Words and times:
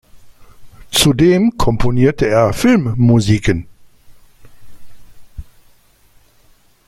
Zudem 0.91 1.59
komponierte 1.59 2.25
er 2.27 2.53
Filmmusiken. 2.53 3.67